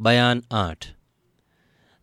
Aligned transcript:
बयान 0.00 0.42
आठ। 0.52 0.86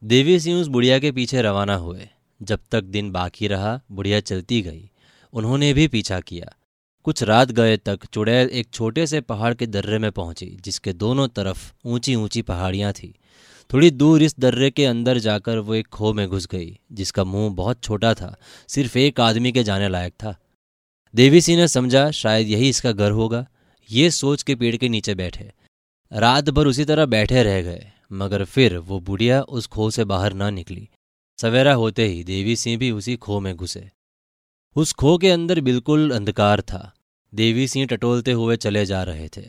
देवी 0.03 0.39
सिंह 0.39 0.61
उस 0.61 0.67
बुढ़िया 0.67 0.99
के 0.99 1.11
पीछे 1.11 1.41
रवाना 1.41 1.75
हुए। 1.75 2.09
जब 2.41 2.59
तक 2.71 2.83
दिन 2.83 3.11
बाकी 3.11 3.47
रहा, 3.47 3.81
बुढ़िया 3.91 4.19
चलती 4.19 4.61
गई। 4.61 4.89
उन्होंने 5.33 5.73
भी 5.73 5.87
पीछा 5.87 6.19
किया। 6.19 6.55
कुछ 7.03 7.23
रात 7.23 7.51
गए 7.51 7.77
तक 7.77 8.05
चुड़ैल 8.05 8.47
एक 8.47 8.67
छोटे 8.73 9.07
से 9.07 9.21
पहाड़ 9.21 9.53
के 9.53 9.67
दर्रे 9.67 9.97
में 9.97 10.11
पहुँची, 10.11 10.57
जिसके 10.61 10.93
दोनों 10.93 11.27
तरफ़ 11.27 11.73
ऊँची 11.85 12.15
ऊँची 12.15 12.41
पहाड़ियाँ 12.41 12.93
थी। 12.93 13.19
थोड़ी 13.73 13.91
दूर 13.91 14.23
इस 14.23 14.35
दर्रे 14.39 14.71
के 14.71 14.85
अंदर 14.85 15.17
जाकर 15.17 15.57
वो 15.57 15.75
एक 15.75 15.87
खो 15.87 16.13
में 16.13 16.27
घुस 16.27 16.47
गई, 16.47 16.79
जिसका 16.91 17.23
मुँह 17.23 17.53
बहुत 17.53 17.83
छोटा 17.83 18.13
था, 18.13 18.37
सिर्फ़ 18.67 18.97
एक 18.97 19.19
आदमी 19.19 19.51
के 19.51 19.63
जाने 19.63 19.89
लायक 19.89 20.13
था। 20.13 20.35
देवी 21.15 21.41
सिंह 21.41 21.57
ने 21.57 21.67
समझा, 21.67 22.11
शायद 22.11 22.47
यही 22.47 22.69
इसका 22.69 22.91
घर 22.91 23.11
होगा। 23.11 23.47
ये 23.91 24.11
सोच 24.11 24.43
के 24.43 24.55
पेड़ 24.55 24.75
के 24.75 24.89
नीचे 24.89 25.15
बैठे। 25.15 25.51
रात 26.13 26.49
भर 26.49 26.67
उसी 26.67 26.83
तरह 26.85 27.05
बैठे 27.05 27.43
रह 27.43 27.61
गए, 27.61 27.85
मगर 28.11 28.43
फिर 28.45 28.77
वो 28.77 28.99
बुढ़िया 28.99 29.41
उस 29.41 29.67
खो 29.67 29.89
से 29.91 30.03
बाहर 30.05 30.33
ना 30.33 30.49
निकली। 30.49 30.87
सवेरा 31.39 31.73
होते 31.73 32.05
ही 32.05 32.23
देवी 32.23 32.55
सिंह 32.55 32.77
भी 32.77 32.89
उसी 32.91 33.15
खो 33.15 33.39
में 33.39 33.55
घुसे। 33.55 33.89
उस 34.75 34.91
खो 34.93 35.17
के 35.17 35.29
अंदर 35.31 35.61
बिल्कुल 35.61 36.11
अंधकार 36.11 36.61
था। 36.61 36.91
देवी 37.33 37.67
सिंह 37.67 37.85
टटोलते 37.85 38.31
हुए 38.31 38.57
चले 38.57 38.85
जा 38.85 39.01
रहे 39.03 39.27
थे। 39.27 39.43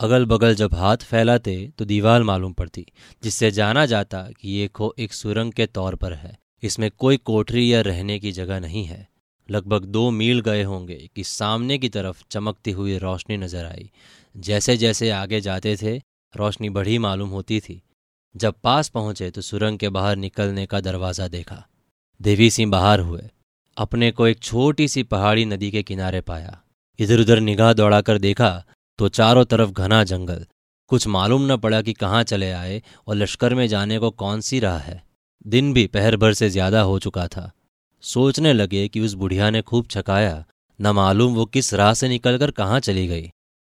अगल 0.00 0.24
बगल 0.24 0.54
जब 0.54 0.74
हाथ 0.74 0.96
फैलाते 0.96 1.56
तो 1.78 1.84
दीवार 1.84 2.22
मालूम 2.22 2.52
पड़ती, 2.52 2.86
जिससे 3.22 3.50
जाना 3.50 3.86
जाता 3.86 4.22
कि 4.40 4.48
ये 4.50 4.68
खो 4.68 4.94
एक 4.98 5.12
सुरंग 5.12 5.52
के 5.52 5.66
तौर 5.68 5.94
पर 5.94 6.12
है। 6.12 6.36
इसमें 6.62 6.90
कोई 6.90 7.16
कोठरी 7.16 7.72
या 7.72 7.80
रहने 7.80 8.18
की 8.18 8.32
जगह 8.32 8.60
नहीं 8.60 8.84
है। 8.84 9.06
लगभग 9.48 9.84
दो 9.86 10.10
मील 10.10 10.40
गए 10.40 10.62
होंगे 10.62 11.08
कि 11.16 11.24
सामने 11.24 11.78
की 11.78 11.88
तरफ़ 11.88 12.22
चमकती 12.30 12.70
हुई 12.70 12.98
रोशनी 12.98 13.36
नज़र 13.36 13.64
आई। 13.64 13.90
जैसे 14.34 14.76
जैसे 14.76 15.10
आगे 15.10 15.40
जाते 15.40 15.76
थे 15.76 16.00
रोशनी 16.34 16.70
बढ़ी 16.70 16.98
मालूम 16.98 17.28
होती 17.28 17.60
थी। 17.60 17.80
जब 18.34 18.54
पास 18.64 18.88
पहुँचे 18.88 19.30
तो 19.30 19.40
सुरंग 19.40 19.78
के 19.78 19.88
बाहर 19.88 20.16
निकलने 20.16 20.66
का 20.66 20.80
दरवाज़ा 20.80 21.28
देखा। 21.28 21.64
देवी 22.20 22.50
सिंह 22.50 22.70
बाहर 22.70 23.00
हुए। 23.00 23.22
अपने 23.76 24.10
को 24.10 24.26
एक 24.26 24.40
छोटी 24.40 24.88
सी 24.88 25.02
पहाड़ी 25.04 25.44
नदी 25.44 25.70
के 25.70 25.82
किनारे 25.82 26.20
पाया। 26.20 26.60
इधर 26.98 27.20
उधर 27.20 27.40
निगाह 27.40 27.72
दौड़ाकर 27.72 28.18
देखा 28.18 28.50
तो 28.98 29.08
चारों 29.10 29.44
तरफ़ 29.44 29.70
घना 29.72 30.02
जंगल। 30.04 30.46
कुछ 30.90 31.06
मालूम 31.06 31.52
न 31.52 31.56
पड़ा 31.56 31.80
कि 31.82 31.92
कहाँ 31.92 32.22
चले 32.24 32.50
आए 32.52 32.82
और 33.08 33.16
लश्कर 33.16 33.54
में 33.54 33.66
जाने 33.68 33.98
को 33.98 34.10
कौन 34.12 34.40
सी 34.40 34.58
राह 34.60 34.78
है। 34.78 35.02
दिन 35.46 35.72
भी 35.72 35.86
पहर 35.86 36.16
भर 36.16 36.34
से 36.34 36.48
ज़्यादा 36.50 36.80
हो 36.80 36.98
चुका 36.98 37.26
था। 37.28 37.50
सोचने 38.04 38.52
लगे 38.52 38.86
कि 38.88 39.00
उस 39.00 39.14
बुढ़िया 39.14 39.50
ने 39.50 39.62
खूब 39.62 39.86
छकाया। 39.86 40.44
न 40.78 40.90
मालूम 40.92 41.34
वो 41.34 41.44
किस 41.46 41.72
राह 41.74 41.92
से 41.94 42.08
निकलकर 42.08 42.50
कहाँ 42.50 42.80
चली 42.80 43.06
गई। 43.06 43.30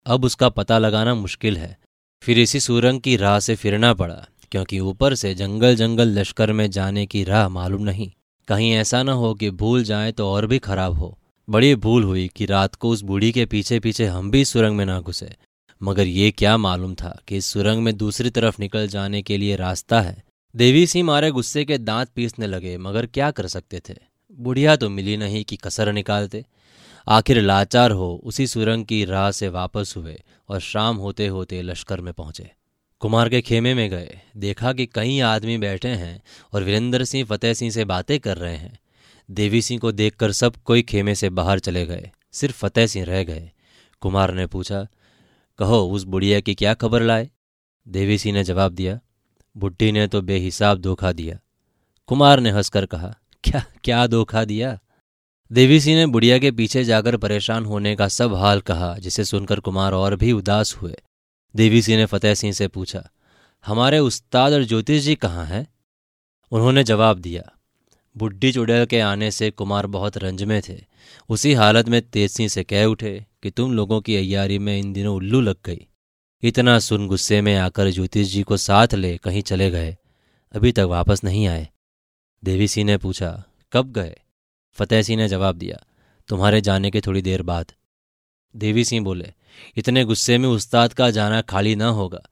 अब 0.06 0.24
उसका 0.24 0.48
पता 0.48 0.78
लगाना 0.78 1.14
मुश्किल 1.14 1.56
है। 1.56 1.76
फिर 2.22 2.38
इसी 2.38 2.60
सुरंग 2.60 3.00
की 3.00 3.16
राह 3.16 3.38
से 3.38 3.54
फिरना 3.54 3.92
पड़ा, 3.94 4.26
क्योंकि 4.52 4.78
ऊपर 4.80 5.14
से 5.14 5.34
जंगल 5.34 5.76
जंगल 5.76 6.08
लश्कर 6.08 6.52
में 6.52 6.70
जाने 6.70 7.06
की 7.06 7.22
राह 7.24 7.48
मालूम 7.48 7.82
नहीं। 7.82 8.10
कहीं 8.48 8.72
ऐसा 8.72 9.02
न 9.02 9.08
हो 9.08 9.34
कि 9.34 9.50
भूल 9.50 9.84
जाए 9.84 10.12
तो 10.12 10.28
और 10.28 10.46
भी 10.46 10.58
खराब 10.58 10.94
हो। 10.94 11.18
बड़ी 11.48 11.74
भूल 11.74 12.04
हुई 12.04 12.28
कि 12.36 12.46
रात 12.46 12.74
को 12.74 12.90
उस 12.90 13.02
बूढ़ी 13.02 13.30
के 13.32 13.46
पीछे 13.46 13.80
पीछे 13.80 14.06
हम 14.06 14.30
भी 14.30 14.44
सुरंग 14.44 14.76
में 14.76 14.84
ना 14.86 15.00
घुसे। 15.00 15.34
मगर 15.80 16.06
ये 16.06 16.30
क्या 16.30 16.56
मालूम 16.56 16.94
था 16.94 17.18
कि 17.28 17.36
इस 17.36 17.46
सुरंग 17.46 17.82
में 17.82 17.96
दूसरी 17.96 18.30
तरफ़ 18.30 18.56
निकल 18.60 18.88
जाने 18.88 19.22
के 19.22 19.36
लिए 19.36 19.56
रास्ता 19.56 20.00
है। 20.00 20.22
देवी 20.54 20.86
सिंह 20.86 21.04
मारे 21.04 21.30
गुस्से 21.30 21.64
के 21.64 21.78
दांत 21.78 22.08
पीसने 22.08 22.46
लगे, 22.46 22.76
मगर 22.78 23.06
क्या 23.06 23.30
कर 23.30 23.46
सकते 23.46 23.80
थे? 23.88 23.94
बुढ़िया 24.32 24.76
तो 24.76 24.88
मिली 24.90 25.16
नहीं 25.16 25.44
कि 25.44 25.56
कसर 25.56 25.92
निकालते। 25.92 26.44
आखिर 27.08 27.40
लाचार 27.40 27.90
हो, 27.90 28.20
उसी 28.24 28.46
सुरंग 28.46 28.84
की 28.84 29.04
राह 29.04 29.30
से 29.30 29.48
वापस 29.48 29.94
हुए 29.96 30.22
और 30.48 30.60
शाम 30.60 30.96
होते 30.96 31.26
होते 31.26 31.62
लश्कर 31.62 32.00
में 32.00 32.14
पहुँचे। 32.14 32.50
कुमार 33.00 33.28
के 33.28 33.40
खेमे 33.40 33.74
में 33.74 33.90
गए, 33.90 34.20
देखा 34.36 34.72
कि 34.72 34.86
कई 34.86 35.20
आदमी 35.20 35.58
बैठे 35.58 35.88
हैं 35.88 36.22
और 36.52 36.62
वीरेंद्र 36.62 37.04
सिंह, 37.04 37.24
फतेह 37.24 37.54
सिंह 37.54 37.70
से 37.70 37.84
बातें 37.84 38.20
कर 38.20 38.36
रहे 38.36 38.56
हैं। 38.56 38.78
देवी 39.30 39.62
सिंह 39.62 39.80
को 39.80 39.92
देखकर 39.92 40.32
सब 40.32 40.56
कोई 40.56 40.82
खेमे 40.82 41.14
से 41.14 41.30
बाहर 41.30 41.58
चले 41.58 41.86
गए, 41.86 42.10
सिर्फ़ 42.32 42.56
फतेह 42.56 42.86
सिंह 42.86 43.04
रह 43.04 43.24
गए। 43.24 43.50
कुमार 44.00 44.34
ने 44.34 44.46
पूछा, 44.46 44.86
कहो, 45.58 45.90
उस 45.90 46.04
बुढ़िया 46.04 46.40
की 46.40 46.54
क्या 46.54 46.74
खबर 46.74 47.02
लाए? 47.02 47.30
देवी 47.88 48.18
सिंह 48.18 48.34
ने 48.34 48.44
जवाब 48.44 48.72
दिया, 48.72 49.00
बुढ़ी 49.56 49.92
ने 49.92 50.06
तो 50.06 50.22
बेहिसाब 50.22 50.78
धोखा 50.78 51.12
दिया। 51.12 51.38
कुमार 52.06 52.40
ने 52.40 52.50
हंसकर 52.50 52.86
कहा, 52.86 53.14
क्या 53.44 53.64
क्या 53.84 54.06
धोखा 54.06 54.44
दिया? 54.44 54.78
देवी 55.50 55.80
सिंह 55.80 55.96
ने 55.96 56.06
बुढ़िया 56.06 56.38
के 56.38 56.50
पीछे 56.50 56.84
जाकर 56.84 57.16
परेशान 57.16 57.64
होने 57.64 57.94
का 57.96 58.08
सब 58.08 58.34
हाल 58.34 58.60
कहा, 58.60 58.96
जिसे 58.98 59.24
सुनकर 59.24 59.60
कुमार 59.60 59.92
और 59.92 60.16
भी 60.16 60.32
उदास 60.32 60.74
हुए। 60.76 60.96
देवी 61.54 61.82
सिंह 61.82 61.98
ने 61.98 62.06
फतेह 62.06 62.34
सिंह 62.34 62.52
से 62.52 62.68
पूछा, 62.68 63.10
हमारे 63.66 63.98
उस्ताद 63.98 64.52
और 64.52 64.64
ज्योतिष 64.64 65.02
जी 65.02 65.14
कहाँ 65.14 65.44
हैं? 65.46 65.66
उन्होंने 66.52 66.84
जवाब 66.84 67.18
दिया 67.18 67.50
बुढ़ी 68.16 68.52
चुड़ैल 68.52 68.84
के 68.86 69.00
आने 69.00 69.30
से 69.30 69.50
कुमार 69.50 69.86
बहुत 69.86 70.16
रंज 70.18 70.42
में 70.42 70.60
थे। 70.68 70.78
उसी 71.28 71.52
हालत 71.52 71.88
में 71.88 72.00
तेज 72.02 72.30
सिंह 72.30 72.48
से 72.48 72.64
कह 72.64 72.84
उठे 72.84 73.26
कि 73.42 73.50
तुम 73.50 73.72
लोगों 73.72 74.00
की 74.00 74.16
अयारी 74.16 74.58
में 74.58 74.78
इन 74.78 74.92
दिनों 74.92 75.14
उल्लू 75.16 75.40
लग 75.40 75.56
गई। 75.64 75.86
इतना 76.42 76.78
सुन 76.78 77.06
गुस्से 77.08 77.40
में 77.40 77.54
आकर 77.56 77.90
ज्योतिष 77.90 78.28
जी 78.28 78.42
को 78.42 78.56
साथ 78.56 78.94
ले 78.94 79.16
कहीं 79.16 79.42
चले 79.42 79.70
गए। 79.70 79.96
अभी 80.54 80.72
तक 80.72 80.86
वापस 80.88 81.24
नहीं 81.24 81.46
आए। 81.46 81.68
देवी 82.44 82.68
सिंह 82.68 82.86
ने 82.86 82.96
पूछा, 82.96 83.44
कब 83.72 83.92
गए? 83.92 84.16
फतेह 84.76 85.02
सिंह 85.02 85.22
ने 85.22 85.28
जवाब 85.28 85.56
दिया, 85.56 85.76
तुम्हारे 86.28 86.60
जाने 86.60 86.90
के 86.90 87.00
थोड़ी 87.00 87.22
देर 87.22 87.42
बाद। 87.42 87.72
देवी 88.54 88.84
सिंह 88.84 89.04
बोले, 89.04 89.32
इतने 89.76 90.04
गुस्से 90.04 90.38
में 90.38 90.48
उस्ताद 90.48 90.92
का 90.92 91.10
जाना 91.10 91.40
खाली 91.40 91.74
ना 91.76 91.88
होगा। 91.88 92.22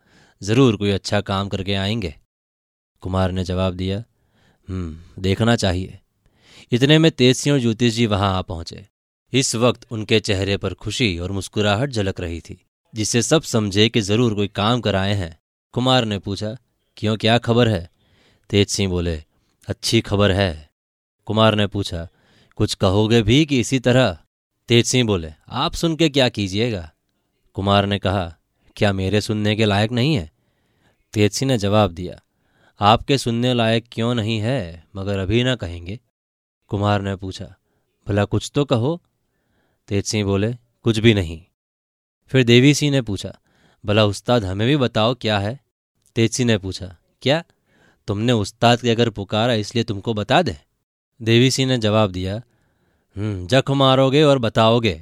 ज़रूर 0.42 0.76
कोई 0.76 0.90
अच्छा 0.90 1.20
काम 1.20 1.48
करके 1.48 1.74
आएँगे। 1.74 2.14
कुमार 3.00 3.32
ने 3.32 3.44
जवाब 3.44 3.74
दिया 3.74 4.04
हम्म 4.68 5.22
देखना 5.22 5.56
चाहिए। 5.56 5.98
इतने 6.72 6.98
में 6.98 7.10
तेज 7.12 7.36
सिंह 7.36 7.54
और 7.54 7.60
ज्योतिष 7.60 7.94
जी 7.94 8.06
वहाँ 8.06 8.38
आ 8.38 8.42
पहुँचे। 8.42 8.86
इस 9.32 9.54
वक्त 9.54 9.86
उनके 9.90 10.20
चेहरे 10.20 10.56
पर 10.56 10.74
खुशी 10.74 11.18
और 11.18 11.32
मुस्कुराहट 11.32 11.90
झलक 11.90 12.20
रही 12.20 12.40
थी, 12.40 12.66
जिससे 12.94 13.22
सब 13.22 13.42
समझे 13.42 13.88
कि 13.88 14.00
ज़रूर 14.00 14.34
कोई 14.34 14.48
काम 14.48 14.80
कराए 14.80 15.14
हैं। 15.14 15.38
कुमार 15.72 16.04
ने 16.04 16.18
पूछा, 16.18 16.56
क्यों, 16.96 17.16
क्या 17.16 17.38
खबर 17.38 17.68
है? 17.68 17.90
तेज 18.50 18.68
सिंह 18.68 18.90
बोले, 18.90 19.22
अच्छी 19.68 20.00
खबर 20.00 20.30
है। 20.30 20.70
कुमार 21.26 21.54
ने 21.54 21.66
पूछा 21.66 22.08
कुछ 22.56 22.74
कहोगे 22.74 23.22
भी 23.22 23.46
कि 23.46 23.60
इसी 23.60 23.78
तरह? 23.78 24.18
तेज 24.68 24.86
सिंह 24.86 25.06
बोले, 25.06 25.32
आप 25.48 25.74
सुन 25.74 25.96
के 25.96 26.08
क्या 26.08 26.28
कीजिएगा? 26.28 26.90
कुमार 27.54 27.86
ने 27.86 27.98
कहा, 27.98 28.36
क्या 28.76 28.92
मेरे 28.92 29.20
सुनने 29.20 29.56
के 29.56 29.64
लायक 29.64 29.92
नहीं 29.92 30.14
है? 30.14 30.30
तेज 31.12 31.32
सिंह 31.32 31.50
ने 31.52 31.58
जवाब 31.58 31.90
दिया, 31.90 32.20
आपके 32.80 33.18
सुनने 33.18 33.54
लायक 33.54 33.86
क्यों 33.92 34.14
नहीं 34.14 34.38
है, 34.38 34.84
मगर 34.96 35.18
अभी 35.18 35.42
ना 35.44 35.54
कहेंगे। 35.56 35.98
कुमार 36.68 37.02
ने 37.02 37.16
पूछा, 37.16 37.54
भला 38.06 38.24
कुछ 38.24 38.50
तो 38.54 38.64
कहो? 38.64 39.02
तेज 39.88 40.04
सिंह 40.04 40.24
बोले, 40.24 40.52
कुछ 40.82 40.98
भी 40.98 41.14
नहीं। 41.14 41.42
फिर 42.26 42.44
देवी 42.44 42.74
सिंह 42.74 42.92
ने 42.92 43.02
पूछा, 43.02 43.38
भला 43.84 44.04
उस्ताद 44.04 44.44
हमें 44.44 44.66
भी 44.68 44.76
बताओ 44.76 45.14
क्या 45.14 45.38
है? 45.38 45.58
तेज 46.16 46.32
सिंह 46.32 46.46
ने 46.46 46.58
पूछा, 46.58 46.96
क्या? 47.22 47.42
तुमने 48.08 48.32
उस्ताद 48.32 48.80
के 48.80 48.90
अगर 48.90 49.10
पुकारा 49.10 49.54
इसलिए 49.54 49.84
तुमको 49.84 50.14
बता 50.14 50.42
दे? 50.42 50.56
देवी 51.20 51.50
सिंह 51.50 51.68
ने 51.68 51.78
जवाब 51.78 52.10
दिया 52.10 52.34
हम्म 53.16 53.46
जख 53.46 53.70
मारोगे 53.70 54.22
और 54.22 54.38
बताओगे। 54.38 54.94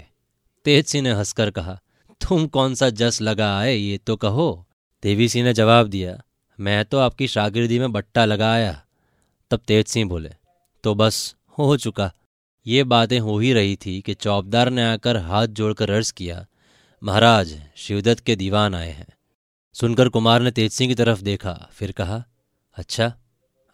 तेज 0.66 0.86
सिंह 0.86 1.02
ने 1.02 1.12
हंसकर 1.12 1.50
कहा, 1.50 1.78
तुम 2.20 2.46
कौन 2.46 2.74
सा 2.74 2.88
जस 2.90 3.20
लगा 3.22 3.56
आए, 3.58 3.74
ये 3.74 3.98
तो 3.98 4.16
कहो। 4.16 4.66
देवी 5.02 5.28
सिंह 5.28 5.44
ने 5.44 5.52
जवाब 5.52 5.86
दिया, 5.86 6.18
मैं 6.58 6.84
तो 6.84 6.98
आपकी 6.98 7.28
शागिर्दी 7.28 7.78
में 7.78 7.92
बट्टा 7.92 8.24
लगाया 8.24 8.80
तब 9.50 9.60
तेज 9.66 9.86
सिंह 9.86 10.08
बोले 10.08 10.30
तो 10.84 10.94
बस, 10.94 11.34
हो 11.58 11.76
चुका। 11.76 12.12
ये 12.66 12.84
बातें 12.84 13.18
हो 13.18 13.38
ही 13.38 13.52
रही 13.52 13.76
थी 13.76 14.00
कि 14.00 14.14
चौबदार 14.14 14.70
ने 14.70 14.84
आकर 14.84 15.16
हाथ 15.16 15.46
जोड़कर 15.48 15.90
अर्ज़ 15.90 16.12
किया, 16.12 16.44
महाराज, 17.02 17.58
शिवदत्त 17.76 18.20
के 18.20 18.36
दीवान 18.36 18.74
आए 18.74 18.90
हैं। 18.90 19.06
सुनकर 19.76 20.08
कुमार 20.08 20.42
ने 20.42 20.50
तेज 20.50 20.72
सिंह 20.72 20.90
की 20.90 20.94
तरफ़ 20.94 21.22
देखा, 21.22 21.52
फिर 21.72 21.92
कहा 21.92 22.22
अच्छा 22.76 23.12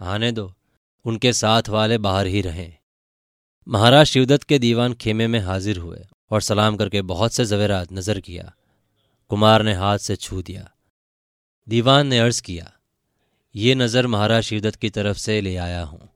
आने 0.01 0.33
दो। 0.33 0.53
उनके 1.09 1.33
साथ 1.35 1.69
वाले 1.69 1.99
बाहर 2.01 2.27
ही 2.27 2.41
रहे। 2.43 2.69
महाराज 3.67 4.07
शिवदत्त 4.07 4.45
के 4.45 4.59
दीवान 4.59 4.95
खेमे 4.95 5.27
में 5.27 5.39
हाजिर 5.41 5.79
हुए 5.79 6.05
और 6.31 6.41
सलाम 6.43 6.77
करके 6.77 7.03
बहुत 7.05 7.33
से 7.33 7.45
जवेरात 7.47 7.93
नज़र 7.93 8.21
किया। 8.21 8.53
कुमार 9.31 9.63
ने 9.63 9.75
हाथ 9.75 9.99
से 10.01 10.17
छू 10.17 10.43
दिया। 10.43 10.69
दीवान 11.67 12.07
ने 12.07 12.19
अर्ज़ 12.19 12.43
किया, 12.43 12.73
ये 13.55 13.75
नज़र 13.75 14.07
महाराज 14.07 14.43
शिवदत्त 14.45 14.77
की 14.77 14.91
तरफ़ 14.91 15.19
से 15.19 15.41
ले 15.41 15.57
आया 15.59 15.83
हूँ। 15.83 16.09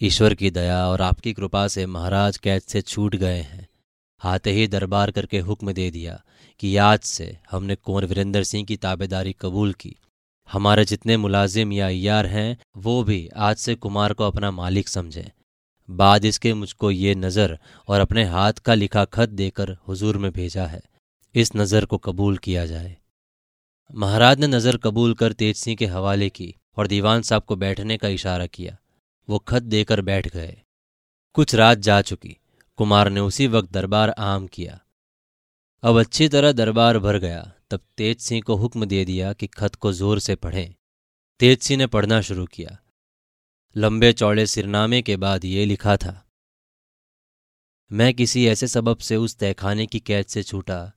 ईश्वर 0.00 0.34
की 0.34 0.50
दया 0.50 0.86
और 0.88 1.02
आपकी 1.02 1.32
कृपा 1.32 1.66
से 1.68 1.86
महाराज 1.88 2.36
कैद 2.38 2.62
से 2.62 2.82
छूट 2.82 3.16
गए 3.16 3.40
हैं। 3.40 3.66
आते 4.20 4.52
ही 4.52 4.66
दरबार 4.68 5.10
करके 5.10 5.38
हुक्म 5.40 5.72
दे 5.72 5.90
दिया 5.90 6.20
कि 6.60 6.76
आज 6.78 7.00
से 7.00 7.36
हमने 7.50 7.74
कुंवर 7.76 8.04
वीरेंद्र 8.06 8.42
सिंह 8.44 8.64
की 8.66 8.76
ताबेदारी 8.78 9.34
कबूल 9.40 9.72
की। 9.74 9.94
हमारे 10.50 10.84
जितने 10.84 11.16
मुलाजिम 11.16 11.72
या 11.72 11.86
अयार 11.86 12.26
हैं, 12.26 12.58
वो 12.76 13.02
भी 13.04 13.28
आज 13.36 13.56
से 13.56 13.74
कुमार 13.74 14.12
को 14.12 14.24
अपना 14.24 14.50
मालिक 14.50 14.88
समझें। 14.88 15.30
बाद 15.88 16.24
इसके 16.24 16.54
मुझको 16.54 16.90
ये 16.90 17.14
नज़र 17.14 17.58
और 17.88 18.00
अपने 18.00 18.24
हाथ 18.24 18.52
का 18.52 18.74
लिखा 18.74 19.04
खत 19.04 19.28
देकर 19.28 19.76
हुजूर 19.88 20.18
में 20.18 20.30
भेजा 20.32 20.66
है। 20.66 20.82
इस 21.34 21.52
नज़र 21.56 21.84
को 21.84 21.98
कबूल 21.98 22.38
किया 22.38 22.66
जाए। 22.66 22.96
महाराज 23.94 24.40
ने 24.40 24.46
नज़र 24.46 24.76
कबूल 24.76 25.14
कर 25.14 25.32
तेज 25.32 25.56
सिंह 25.56 25.76
के 25.76 25.86
हवाले 25.86 26.28
की 26.30 26.54
और 26.76 26.86
दीवान 26.86 27.22
साहब 27.22 27.42
को 27.42 27.56
बैठने 27.56 27.96
का 27.96 28.08
इशारा 28.08 28.46
किया। 28.46 28.76
वो 29.28 29.38
खत 29.38 29.62
देकर 29.62 30.00
बैठ 30.00 30.28
गए। 30.28 30.56
कुछ 31.34 31.54
रात 31.54 31.78
जा 31.78 32.00
चुकी। 32.02 32.36
कुमार 32.78 33.10
ने 33.10 33.20
उसी 33.20 33.46
वक्त 33.46 33.72
दरबार 33.72 34.10
आम 34.10 34.46
किया। 34.46 34.80
अब 35.82 36.00
अच्छी 36.00 36.28
तरह 36.28 36.52
दरबार 36.52 36.98
भर 36.98 37.18
गया। 37.18 37.52
तब 37.70 37.80
तेज 37.96 38.20
सिंह 38.20 38.42
को 38.42 38.54
हुक्म 38.56 38.84
दे 38.84 39.04
दिया 39.04 39.32
कि 39.32 39.46
खत 39.48 39.74
को 39.74 39.92
ज़ोर 39.92 40.18
से 40.20 40.34
पढ़ें। 40.36 40.74
तेज 41.40 41.60
सिंह 41.60 41.78
ने 41.78 41.86
पढ़ना 41.88 42.20
शुरू 42.20 42.46
किया। 42.46 42.78
लंबे 43.76 44.12
चौड़े 44.12 44.46
सिरनामे 44.46 45.02
के 45.02 45.16
बाद 45.16 45.44
ये 45.44 45.64
लिखा 45.64 45.96
था, 45.96 46.22
मैं 47.90 48.12
किसी 48.14 48.46
ऐसे 48.46 48.66
सबब 48.66 48.98
से 48.98 49.16
उस 49.16 49.36
तहखाने 49.36 49.86
की 49.86 50.00
कैद 50.00 50.26
से 50.26 50.42
छूटा, 50.42 50.92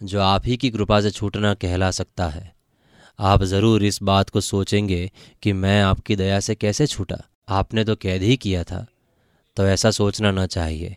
जो 0.00 0.20
आप 0.20 0.46
ही 0.46 0.56
की 0.56 0.70
कृपा 0.70 1.00
से 1.00 1.10
छूटना 1.10 1.52
कहला 1.54 1.90
सकता 1.90 2.28
है। 2.28 2.52
आप 3.18 3.42
ज़रूर 3.44 3.84
इस 3.84 4.02
बात 4.02 4.30
को 4.30 4.40
सोचेंगे 4.40 5.10
कि 5.42 5.52
मैं 5.52 5.80
आपकी 5.82 6.16
दया 6.16 6.40
से 6.40 6.54
कैसे 6.54 6.86
छूटा। 6.86 7.16
आपने 7.48 7.84
तो 7.84 7.96
कैद 7.96 8.22
ही 8.22 8.36
किया 8.36 8.64
था 8.64 8.86
तो 9.56 9.66
ऐसा 9.66 9.90
सोचना 9.90 10.30
न 10.30 10.46
चाहिए। 10.46 10.96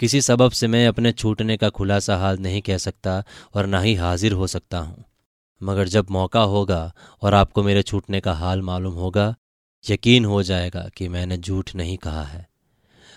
किसी 0.00 0.20
सबब 0.20 0.50
से 0.50 0.66
मैं 0.68 0.86
अपने 0.86 1.12
छूटने 1.12 1.56
का 1.56 1.68
खुलासा 1.68 2.16
हाल 2.16 2.38
नहीं 2.38 2.60
कह 2.62 2.78
सकता 2.78 3.24
और 3.54 3.66
ना 3.66 3.80
ही 3.80 3.94
हाजिर 3.94 4.32
हो 4.32 4.46
सकता 4.46 4.78
हूँ। 4.78 5.04
मगर 5.62 5.88
जब 5.88 6.10
मौका 6.10 6.40
होगा 6.40 6.92
और 7.22 7.34
आपको 7.34 7.62
मेरे 7.62 7.82
छूटने 7.82 8.20
का 8.20 8.32
हाल 8.32 8.62
मालूम 8.62 8.94
होगा, 8.94 9.34
यकीन 9.84 10.24
हो 10.24 10.42
जाएगा 10.42 10.88
कि 10.96 11.08
मैंने 11.08 11.38
झूठ 11.38 11.74
नहीं 11.74 11.96
कहा 11.96 12.22
है। 12.22 12.46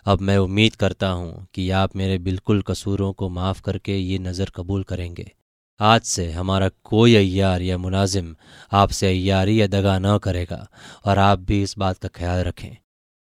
अब 0.05 0.21
मैं 0.21 0.37
उम्मीद 0.37 0.75
करता 0.75 1.09
हूँ 1.09 1.47
कि 1.53 1.69
आप 1.69 1.95
मेरे 1.95 2.17
बिल्कुल 2.17 2.61
कसूरों 2.61 3.11
को 3.13 3.29
माफ़ 3.29 3.61
करके 3.61 3.97
ये 3.97 4.19
नज़र 4.19 4.51
कबूल 4.55 4.83
करेंगे। 4.83 5.31
आज 5.79 6.01
से 6.01 6.31
हमारा 6.31 6.69
कोई 6.83 7.15
अयार 7.15 7.61
या 7.61 7.77
मुलाजिम 7.77 8.35
आपसे 8.71 9.07
अयारी 9.07 9.61
या 9.61 9.67
दगा 9.67 9.99
न 9.99 10.17
करेगा 10.17 10.67
और 11.05 11.19
आप 11.19 11.39
भी 11.39 11.61
इस 11.63 11.77
बात 11.77 11.97
का 11.97 12.07
ख्याल 12.07 12.43
रखें। 12.43 12.75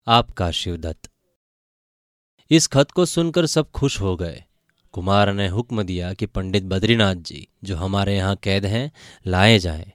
आपका 0.06 0.50
शिवदत्त। 0.50 1.10
इस 2.50 2.66
खत 2.66 2.90
को 2.90 3.04
सुनकर 3.04 3.46
सब 3.46 3.70
खुश 3.70 4.00
हो 4.00 4.14
गए 4.16 4.42
कुमार 4.94 5.32
ने 5.32 5.48
हुक्म 5.48 5.82
दिया 5.82 6.12
कि 6.12 6.26
पंडित 6.26 6.64
बद्रीनाथ 6.64 7.14
जी, 7.14 7.46
जो 7.64 7.76
हमारे 7.76 8.14
यहाँ 8.16 8.36
कैद 8.36 8.66
हैं, 8.66 8.90
लाए 9.26 9.58
जाएँ। 9.58 9.92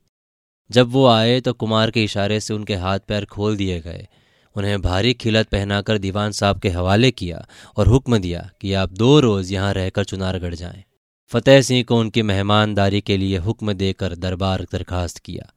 जब 0.69 0.89
वो 0.89 1.05
आए 1.07 1.39
तो 1.41 1.53
कुमार 1.53 1.91
के 1.91 2.03
इशारे 2.03 2.39
से 2.39 2.53
उनके 2.53 2.75
हाथ 2.75 2.99
पैर 2.99 3.25
खोल 3.25 3.57
दिए 3.57 3.79
गए 3.81 4.07
उन्हें 4.55 4.81
भारी 4.81 5.13
खिलत 5.13 5.47
पहनाकर 5.47 5.97
दीवान 5.97 6.31
साहब 6.31 6.59
के 6.59 6.69
हवाले 6.69 7.11
किया 7.11 7.45
और 7.77 7.87
हुक्म 7.87 8.17
दिया 8.17 8.49
कि 8.61 8.73
आप 8.73 8.91
दो 8.93 9.19
रोज़ 9.19 9.53
यहाँ 9.53 9.73
रहकर 9.73 10.03
चुनारगढ़ 10.03 10.55
जाएँ। 10.55 10.83
फतेह 11.31 11.61
सिंह 11.61 11.83
को 11.83 11.99
उनकी 11.99 12.21
मेहमानदारी 12.21 13.01
के 13.01 13.17
लिए 13.17 13.37
हुक्म 13.37 13.73
देकर 13.73 14.15
दरबार 14.15 14.65
दरखास्त 14.71 15.17
किया 15.17 15.53